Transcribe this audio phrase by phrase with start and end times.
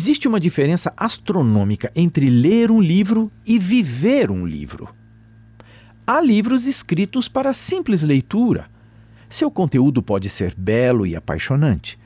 [0.00, 4.88] Existe uma diferença astronômica entre ler um livro e viver um livro.
[6.06, 8.70] Há livros escritos para simples leitura.
[9.28, 11.98] Seu conteúdo pode ser belo e apaixonante.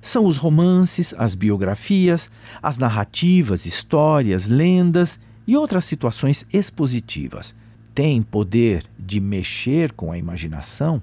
[0.00, 2.30] São os romances, as biografias,
[2.62, 7.54] as narrativas, histórias, lendas e outras situações expositivas.
[7.94, 11.02] Têm poder de mexer com a imaginação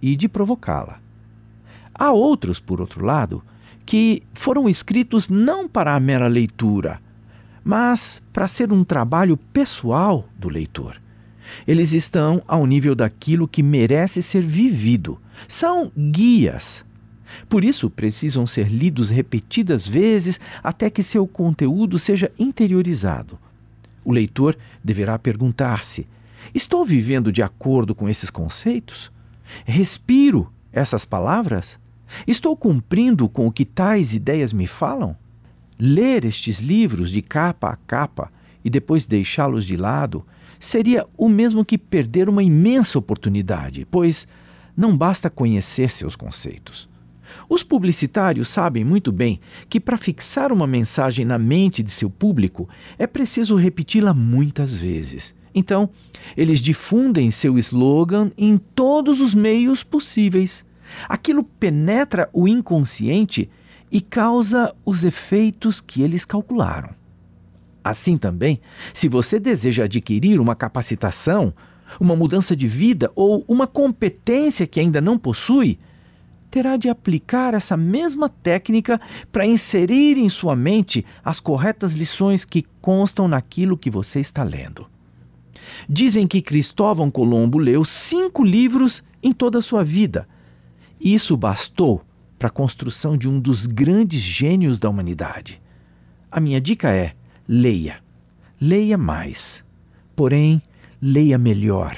[0.00, 1.00] e de provocá-la.
[1.92, 3.42] Há outros, por outro lado,
[3.84, 7.00] que foram escritos não para a mera leitura,
[7.64, 11.00] mas para ser um trabalho pessoal do leitor.
[11.66, 15.20] Eles estão ao nível daquilo que merece ser vivido.
[15.48, 16.84] São guias.
[17.48, 23.38] Por isso, precisam ser lidos repetidas vezes até que seu conteúdo seja interiorizado.
[24.04, 26.06] O leitor deverá perguntar-se:
[26.54, 29.10] estou vivendo de acordo com esses conceitos?
[29.64, 31.79] Respiro essas palavras?
[32.26, 35.16] Estou cumprindo com o que tais ideias me falam?
[35.78, 38.30] Ler estes livros de capa a capa
[38.64, 40.24] e depois deixá-los de lado
[40.58, 44.28] seria o mesmo que perder uma imensa oportunidade, pois
[44.76, 46.88] não basta conhecer seus conceitos.
[47.48, 52.68] Os publicitários sabem muito bem que para fixar uma mensagem na mente de seu público
[52.98, 55.34] é preciso repeti-la muitas vezes.
[55.54, 55.90] Então,
[56.36, 60.64] eles difundem seu slogan em todos os meios possíveis.
[61.08, 63.50] Aquilo penetra o inconsciente
[63.90, 66.94] e causa os efeitos que eles calcularam.
[67.82, 68.60] Assim também,
[68.92, 71.52] se você deseja adquirir uma capacitação,
[71.98, 75.78] uma mudança de vida ou uma competência que ainda não possui,
[76.50, 79.00] terá de aplicar essa mesma técnica
[79.32, 84.86] para inserir em sua mente as corretas lições que constam naquilo que você está lendo.
[85.88, 90.26] Dizem que Cristóvão Colombo leu cinco livros em toda a sua vida
[91.00, 92.04] isso bastou
[92.38, 95.60] para a construção de um dos grandes gênios da humanidade.
[96.30, 97.14] A minha dica é:
[97.48, 98.02] leia.
[98.60, 99.64] Leia mais.
[100.14, 100.60] Porém,
[101.00, 101.96] leia melhor.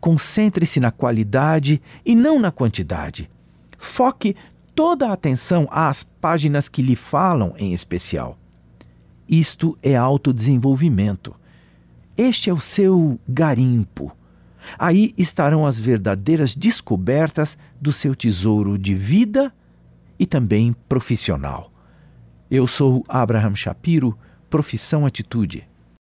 [0.00, 3.28] Concentre-se na qualidade e não na quantidade.
[3.76, 4.36] Foque
[4.74, 8.38] toda a atenção às páginas que lhe falam em especial.
[9.28, 11.34] Isto é autodesenvolvimento.
[12.16, 14.16] Este é o seu garimpo
[14.78, 19.52] Aí estarão as verdadeiras descobertas do seu tesouro de vida
[20.18, 21.72] e também profissional.
[22.50, 24.18] Eu sou Abraham Shapiro,
[24.50, 25.69] profissão Atitude.